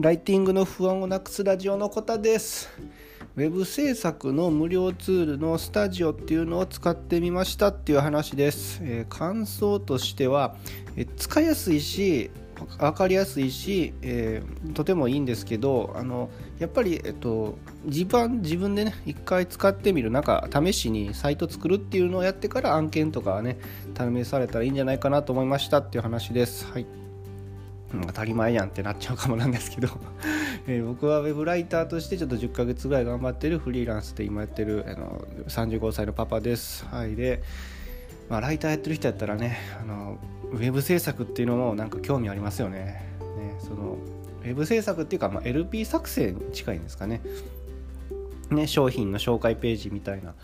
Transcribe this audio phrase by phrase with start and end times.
[0.00, 2.70] ライティングの不安をなくすラジオのコタです。
[3.34, 10.54] ウェブ制作の無料ツールのスタジオっていうのを使ってみましたっていう話です、えー、感想としては、
[10.94, 12.30] えー、使いやすいし
[12.78, 16.30] 分かりやすいし、えー、とてもいいんですけどあの
[16.60, 23.58] やっぱり、えっと、自分自分でね一回使ってみるなんか試しにサイト作るっていうのをやってから案件とかね
[23.96, 26.70] 試されたらいいんじゃないかなと思いましたっていう話です。
[26.72, 27.07] はい。
[28.06, 29.88] 当たり前やんってなっちゃうかもなんですけど
[30.68, 36.84] え僕はウェブライターとしてちょっと10ヶ月ぐらい頑張ってるフリーランスで今やってるあの35歳のパパです。
[36.86, 37.42] はい、で、
[38.28, 40.18] まあ、ライターやってる人やったらねあの
[40.52, 43.02] ウェブ制作っていうのもなんか興味ありますよね。
[43.38, 43.96] ねその
[44.42, 47.22] ウェブ制作っていうか、まあ、LP 作成に近いんですかね。
[48.50, 50.34] ね商品の紹介ページみたいな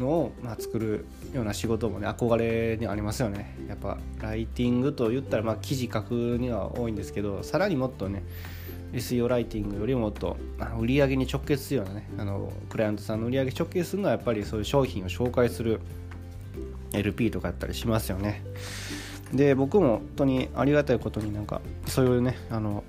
[0.00, 3.56] のを、まあ、作るような仕事もね憧れにありますよね。
[3.68, 8.22] やっぱライティングと言ったら、まあ、記事書くには多いんですけどさらにもっとね
[8.92, 10.36] SEO ライティングよりもっと
[10.78, 15.80] 売り上げに直結するようなねあのクライアントさんの売り上げ直結するのはやっぱりそういう商品を紹介する
[16.92, 18.42] LP とかやったりしますよね。
[19.32, 22.84] で僕も本当にありがたいことになんかそういうねあの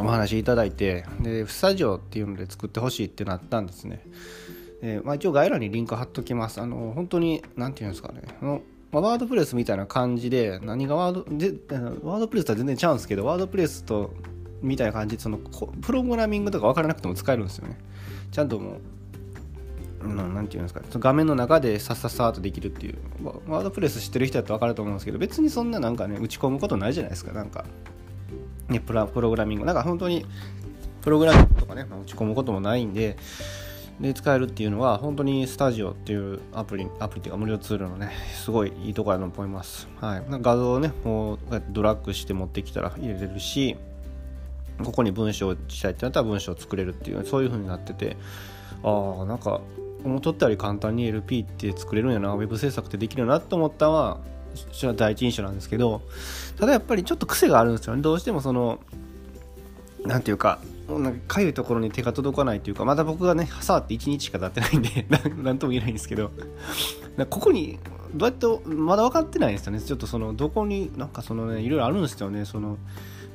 [0.00, 4.02] お話いただいてでスタジオっていうので作ってほしいってなったんですね。
[4.80, 6.60] えー、まあ、一応概要欄にリンク貼っときます。
[6.60, 8.22] あの本当に何て言うんですかね。
[8.40, 8.62] あの、
[8.92, 11.54] まあ、ワードプレスみたいな感じで何がワードで
[12.02, 14.14] ワードプレスとは全然ちゃうんですけどワードプレスと
[14.62, 17.76] みたいな感じでそのプログラミングとか分からなくても使えるんですよね。
[18.30, 18.78] ちゃんとも
[20.00, 20.86] う何て言うんですかね。
[20.92, 22.98] 画面の中でさっさっさとできるっていう。
[23.48, 27.32] ワードプレス知ってる人だと分かると思うんですけど別にそんななんかね打ち込むことないじゃないですか。
[27.32, 27.64] なんか
[28.68, 29.66] ねプログラミング。
[29.66, 30.24] なんか本当に
[31.02, 33.16] プログラミングとかね、打ち込むこともないんで
[34.00, 43.76] で使えるっていうのは本当にスタジオっていうアプリアプリっていうか無料ツールのねすごいいいところだと思います、はい、画像をねもうやってドラッグして持ってきたら入れれるし
[44.84, 48.16] ここに文章をしたいってなったら文章を作れるっていうそういう風になってて
[48.84, 49.60] ああなんか
[50.04, 54.18] 思っとったより簡単に LP って作れるんやなウェブ制作ってできるなと思ったのは
[54.72, 56.02] それは第一印象なんですけど
[56.58, 58.02] ただやっぱりちょっと癖があるんですよね。
[58.02, 58.78] どうしてもその
[60.04, 65.06] なんていうかなんかかゆいところに手が届かないというかまだ僕がね触って1日しか経ってないんで
[65.42, 66.30] 何とも言えないんですけど。
[67.30, 67.78] ここに
[68.14, 69.80] どうやってまだ分かってないんですよね。
[69.80, 72.44] ちょっとそのどこになんかそのねいろいろあるんですよね。
[72.44, 72.78] その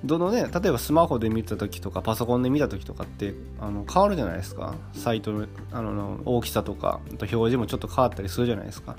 [0.04, 4.76] どのね例えばスマホで見た時とかパソコンで見た時とかってあの変わるじゃないですか。
[4.94, 8.96] サイトのあの大きさとかと表示もちょっと変わったりするじゃないですか。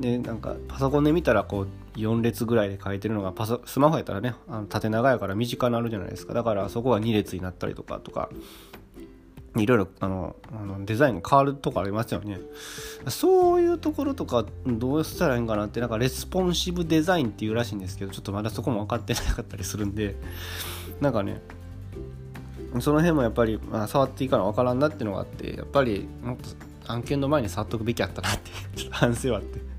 [0.00, 6.34] でなんかパソコンで見たらこう4列ぐらいで書いてるのがパソスマホやったらねあの縦長やから短くなるじゃないですか。
[6.34, 8.28] だからそこが2列になったりとかとか。
[9.56, 12.40] いろいろあのあのデザインが変わるとこありますよね。
[13.08, 20.16] そういうところとかどうしたらいいんかなってなんかレスポンシブデザインっていうらしいんですけどちょっとまだそこも分かってなかったりするんで
[21.00, 21.40] なんかね
[22.80, 29.74] その辺もやっぱり、まあ、触っていいかな分からんなっていうのがあってやっぱりもっと案件の前に触っとくべきやったなってちょっと反省はあって。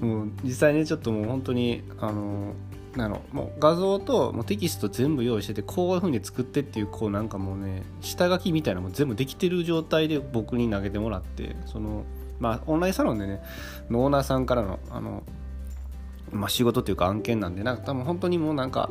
[0.00, 2.54] もう実際ねちょっともう本当にあの
[2.96, 12.04] なのもう画像ともうテキスト全部用意しててこういう風に作ってっていうこうなんかもうね下書きみたいなのも全部できてる状態で僕に投げてもらってその
[12.40, 13.42] まあオンラインサロンでね
[13.90, 15.22] オーナーさんからのあの、
[16.30, 18.90] まあ、仕事っていうか案件なんでなんか多分本当にもうなんか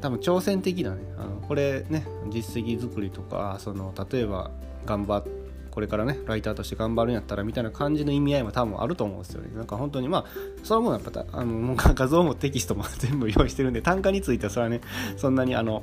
[0.00, 4.50] 多分挑戦的なねあのこれね実績作りとかその例えば
[4.84, 5.45] 頑張って
[5.76, 9.50] これからねライターとして頑張るんやったらみたいな感じの意味合いも多分あると思うんですよね。
[9.54, 10.24] なんか本当にまあ
[10.62, 14.80] その分やっぱあの画像もテキストも全部用意してるんで単価についてはそれはね
[15.18, 15.82] そんなにあの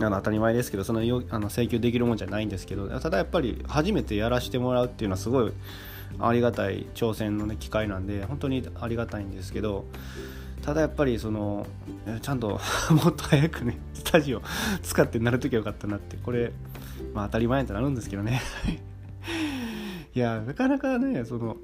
[0.00, 5.52] あの当たり前ですけどそのあの請求できるもんじゃないんですけどただやっぱり初めてやらせてもらうっていうのはすごい
[6.18, 9.84] ありがたい挑戦の、ね、機会なんで本当にありがたいんですけど
[10.62, 11.66] ただやっぱりその
[12.22, 12.48] ちゃんと
[12.90, 14.40] もっと早くねスタジオ
[14.82, 16.16] 使ってなるときはよかったなって。
[16.16, 16.50] これ
[17.14, 18.40] まあ当たり前ってなるんですけどね。
[20.14, 21.56] いやなかなかねその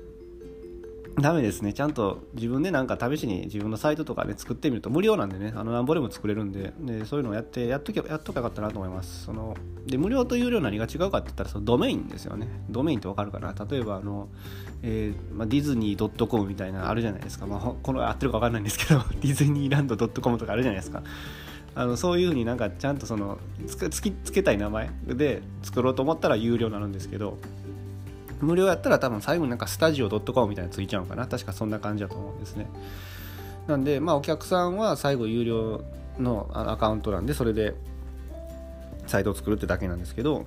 [1.20, 1.74] ダメですね。
[1.74, 5.52] ちゃんと自分でなんか試しに自分のサイトとかね作ってみると無料なんでね。
[5.54, 6.72] あのなんぼでも作れるんで。
[6.80, 9.24] でそういうのをやってやっときゃやっときゃよかったなと思います。
[9.24, 9.54] その
[9.86, 12.48] で無料と有料何が違うかって言ったらそのドメインですよね。
[12.70, 13.54] ドメインってわかるかな。
[13.68, 14.28] 例えばあの、
[14.82, 19.00] えーまあ、ディズニー .com みたいなあるじゃないですか、まあ、この合ってるか分かんないんですけど。
[19.20, 21.02] ディズニーランド .com とかあるじゃないですか。
[21.74, 27.38] あのそういうふうになんかちゃんとそのつきつけたい名前で作ろうと思ったら有料になるんですけど
[28.40, 31.26] 無料やったら多分最後になんかスタジオ .com みたいなのついちゃうのかな。
[31.26, 32.66] 確かそんな感じだと思うんですね。
[33.66, 35.84] なんでまあお客さんは最後有料
[36.18, 37.74] のアカウントなんでそれで
[39.06, 40.46] サイトを作るってだけなんですけど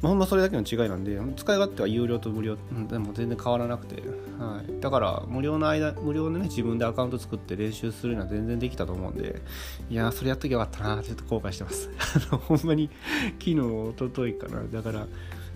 [0.00, 2.56] まあ、ほんまそれだけの違いなんで使い勝手は有料と無料
[2.88, 3.96] でも全然変わらなくて、
[4.38, 9.42] はい、だから無料の間無料でね自分でアカウント作って練習するのは全然できたと思うんで
[9.90, 11.90] いやそれやっときゃよかったなってちょっと後悔してます。
[12.30, 12.90] あのほんまに
[13.38, 14.62] 昨日一昨日かな。
[14.70, 15.06] だから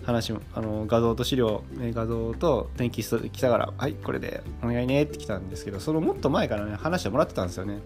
[0.05, 7.79] 話もあの画像と資料画像と天気来たからはいこれでお願いねって来たんですけどそのもっと前からね話してもらってたんですよね。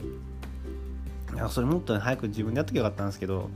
[1.37, 3.51] いやそれもっと、早く自分でやっときゃよかったんですけど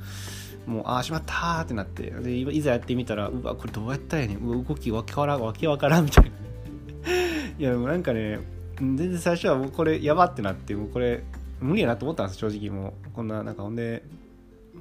[0.68, 4.64] もうああしまったーってなってでいざやってみたらうわこれどうやったらやねん。
[4.64, 6.30] 動きわけわからんわけわからんみたいな。
[7.58, 8.40] いやもうなんかね
[8.76, 11.24] 全然最初はもうこれやばってなってもうこれ
[11.60, 12.94] 無理やなと思ったんです正直もう。
[13.16, 14.04] こんななんかほんで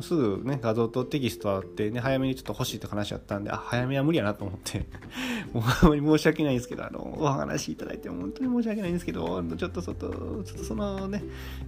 [0.02, 4.86] すぐね、画像とテキストあって、ね、早めにちょっと欲しいって話やったんで、あ、早めは無理やなと思って、
[5.52, 10.10] もうあまり申し訳ないんですけど、あの、お話いただいて本当に申し訳ないんですけど、ちょっとちょっと、
[10.44, 11.22] ちょっとそのね、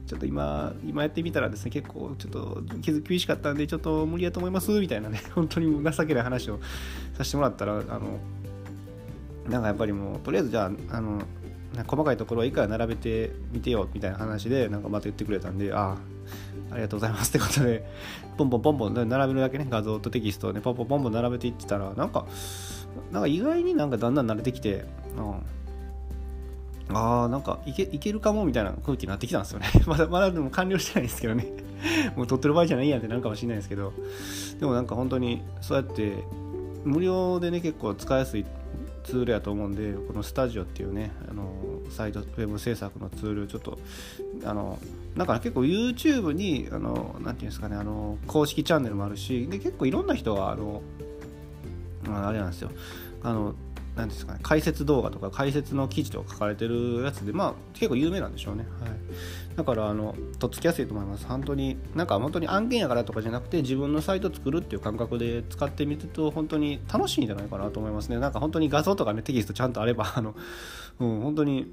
[0.07, 6.59] ちょっと今、今やってみたらですね、結構ちょっと厳しかったんで、ちょっと無理やと思います、みたいなね、 本当に情けない話を
[7.15, 8.19] させてもらったら、あの、
[9.49, 11.23] なんかやっぱりもう、とりあえずじゃあ、あの、
[11.87, 15.97] 細かいところはいくら並べてみてよみたいな話でなんかまた言ってくれたんでああ
[16.73, 17.85] ありがとうございますってことで、
[18.39, 22.27] ポンポンポンポン並べるだけね、画像とテキストをね、ポンポンポンポン並べていってたら、なんか、
[23.11, 24.87] なんか意外になんかだんだん慣れてきて、
[26.89, 29.67] うん、ああ、なんかいけいけるかもみたいな空気になってきたんですよね。
[29.87, 31.53] まだまだでも完了してないんですけどね。
[32.17, 33.93] もう撮ってる場合じゃないやんってなるかもしれないですけど、
[34.59, 36.25] でもなんか本当にそうやって
[36.85, 38.47] 無料でね、結構使いやすい
[39.05, 41.53] ツールやと思うんでこのスタジオっていうねあの
[41.91, 43.79] サイトウェブ制作のツールちょっと
[44.45, 44.79] あの
[45.17, 50.83] だから結構 YouTube にあのなていうんですかねあの公式チャンネルもあるしで結構いろんな人があの
[52.09, 52.71] あれなんですよ。
[53.23, 53.55] あの
[53.97, 58.65] なんですかね、解説動画とか解説の記事とか書かれてるやつで、まあ、結構有名なんでしょうね。
[58.81, 58.91] はい、
[59.55, 61.27] だから、あの、とっつきやすいと思います。
[61.27, 68.19] 本当に、なんか本当に案件やからとかじゃなくて、自分のサイト作るっていう感覚で使ってみると、本当に楽しいんじゃないかなと思いますね。
[68.19, 70.35] なんか本当に画像とかね、テキストちゃんとあれば、あの、
[70.99, 71.67] うん、本当に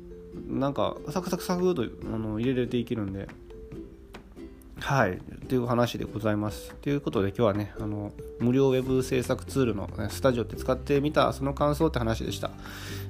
[0.48, 3.28] なんかサクサクサクとあの入れれていけるんで、
[4.82, 6.74] はい、という話でございます。
[6.76, 12.52] ということで今日はね、あの無料ウェブ制作ツールの、ね、スタジオって使ってみたその感想って話でした。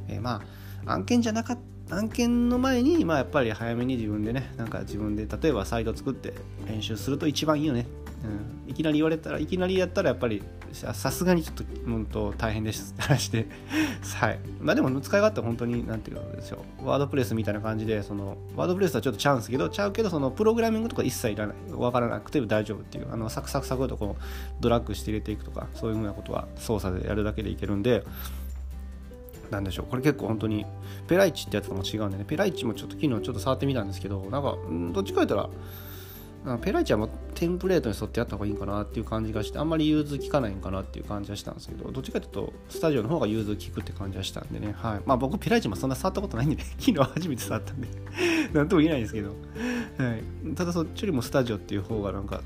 [0.07, 0.41] えー、ま
[0.85, 1.57] あ案件じゃなかっ
[1.87, 6.33] た案件の前に、まあ、やっぱり早めに自分でね、なんか自分で例えばサイト作って
[6.67, 7.87] 練習すると一番いいよね
[8.23, 10.43] うん、いきなり言われたらいきなりやったらやっぱり
[10.73, 13.47] さすがにちょっと本当大変ですって話で。
[14.19, 14.39] はい。
[14.59, 21.55] まあでも使い勝手は本当に何て言うんですよワードプレスみたいな感じでそのワードプレスはちょっとちゃうんですけどちゃうけどそのプログラミングとか一切いらない。
[21.69, 23.07] 分からなくて大丈夫っていう。
[23.11, 24.23] あのサクサクサクとこう
[24.59, 28.03] ドラッグして入れていくとかそういうふうなことは操作でやるだけでいけるんで。
[29.49, 29.87] なんでしょう。
[29.87, 30.63] これ結構本当に
[31.07, 32.25] ペライチってやつとも違うんでね。
[32.27, 34.57] ペライチもちょっと昨日ちょっと触ってみたんですけどなんか
[34.93, 35.49] どっちか言ったら
[36.61, 45.01] ペライチはもテンプレートに沿ってやった方がいいんかなっていう感じがしてあんまり融通効かないんかなっていう感じはしたんですけどどっちかというとスタジオの方が融通効くって感じはしたんでね、はい。
[45.05, 47.87] まあ、僕ペライチもそんな触ったことないんで、ね、 昨日初めて触ったんで。
[48.53, 52.41] なんとも言えないんですけど、はい、ただそっちよりもスタジオっていう方がなんか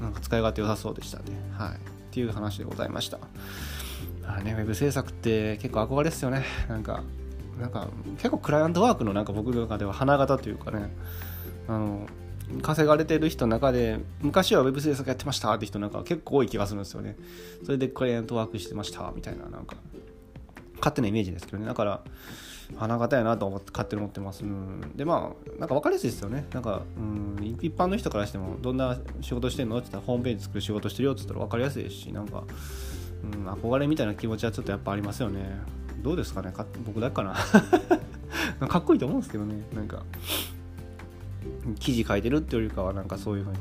[0.00, 1.74] なんか使い勝手良さそうでしたね、はい、っ
[2.10, 3.18] ていう話でございました、
[4.22, 6.44] まあね、ウェブ制作って結構憧れですよね。
[6.68, 7.02] なんか
[7.60, 7.88] なんか
[8.18, 10.90] 結構クライアントワークのなんか僕の中では花形というかね。
[11.66, 12.06] あの
[12.62, 17.16] 稼がれてる人の中で昔はウェブ制作やってましたって人なんか結構多い気がするんですよね。
[17.64, 19.76] それでクライアントワークしてましたみたいななんか。
[20.78, 21.66] 勝手なイメージですけどね。
[21.66, 22.00] だから
[22.76, 26.46] 花形やなと思って勝手に思ってます、うん、でまあなんか分かりやすいですよね。
[26.52, 32.44] なんか、うん、一般の人からしてもどんな仕事してんのって言ったらホームページ作る仕事してるよって言ったら分かりやすいしなんか、
[33.22, 35.60] うん、憧れみたいな気持ちはちょっとやっぱありますよね。
[36.02, 36.52] どうですかね。
[36.86, 37.34] 僕だけかな。
[38.68, 39.64] かっこいいと思うんですけどね。
[39.74, 40.04] なんか。
[41.78, 43.58] 記事書いてるっていうよりかはなんかそういうふうに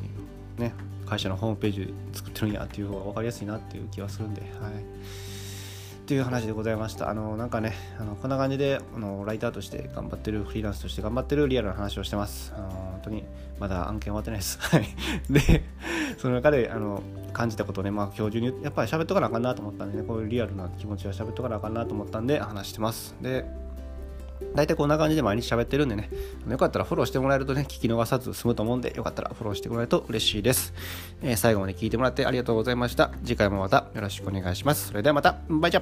[0.58, 0.74] ね
[1.06, 4.72] 会社のホームページ作ってるんやっていう方が分かりやすいなっていう気はするんではい。
[6.08, 7.10] っていう話でございました。
[7.10, 12.54] あのなんかねあのこんな感じであのライターとして頑張ってるフリーランスとして頑張ってるリアルな話をしてます。
[12.56, 13.26] あの本当に
[13.60, 14.58] まだ案件終わってないです。
[14.64, 14.88] はい。
[15.30, 15.64] で
[16.18, 17.04] その中であの
[17.34, 23.16] 感じたことをね、まあ、今日中にやっぱり喋っとかなあかんなと思ったんでね、こういうリアルな気持ちは喋っとかなあかんなと思ったんで話してます。
[23.22, 23.46] で、
[24.56, 26.10] 大体こんな感じで毎日喋ってるんでね、
[26.50, 30.74] よかったらフォローしてもらえるとね、聞き逃さず済むと思うんで、よかったらフォローしてもらえると嬉しいです。
[31.22, 33.12] えー、最後まで聞いてもらってありがとうございました。
[33.24, 34.88] 次回もまたよろしくお願いします。
[34.88, 35.82] それではまた、バイチャ